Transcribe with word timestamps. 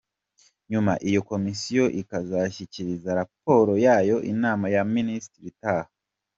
Nyuma 0.71 0.93
iyo 1.09 1.21
komisiyo 1.29 1.83
ikazashyikiriza 2.01 3.09
raporo 3.19 3.73
yayo 3.85 4.17
inama 4.31 4.65
y’abaminisitiri 4.73 5.45
itaha. 5.53 5.89